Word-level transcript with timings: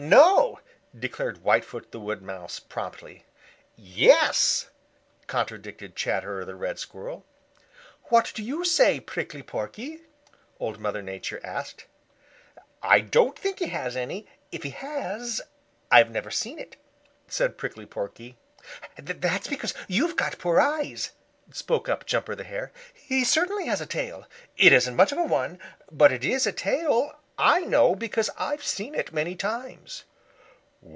"No," 0.03 0.59
declared 0.97 1.43
Whitefoot 1.43 1.91
the 1.91 1.99
Wood 1.99 2.23
Mouse 2.23 2.59
promptly. 2.59 3.23
"Yes," 3.77 4.71
contradicted 5.27 5.95
Chatterer 5.95 6.43
the 6.43 6.55
Red 6.55 6.79
Squirrel. 6.79 7.23
"What 8.05 8.31
do 8.33 8.41
you 8.41 8.65
say, 8.65 8.99
Prickly 8.99 9.43
Porky?" 9.43 10.01
Old 10.59 10.79
Mother 10.79 11.03
Nature 11.03 11.39
asked. 11.43 11.85
"I 12.81 12.99
don't 13.01 13.37
think 13.37 13.59
he 13.59 13.67
has 13.67 13.95
any; 13.95 14.25
if 14.51 14.63
he 14.63 14.71
has, 14.71 15.39
I've 15.91 16.09
never 16.09 16.31
seen 16.31 16.57
it," 16.57 16.77
said 17.27 17.57
Prickly 17.59 17.85
Porky. 17.85 18.37
"That's 18.97 19.47
because 19.47 19.75
you've 19.87 20.15
got 20.15 20.39
poor 20.39 20.59
eyes," 20.59 21.11
spoke 21.51 21.87
up 21.87 22.07
Jumper 22.07 22.33
the 22.33 22.43
Hare. 22.43 22.71
"He 22.91 23.23
certainly 23.23 23.67
has 23.67 23.79
a 23.81 23.85
tail. 23.85 24.25
It 24.57 24.73
isn't 24.73 24.95
much 24.95 25.11
of 25.11 25.19
a 25.19 25.23
one, 25.23 25.59
but 25.91 26.11
it 26.11 26.25
is 26.25 26.47
a 26.47 26.51
tail. 26.51 27.17
I 27.37 27.61
know 27.61 27.95
because 27.95 28.29
I've 28.37 28.63
seen 28.63 28.93
it 28.93 29.13
many 29.13 29.35
times." 29.35 30.03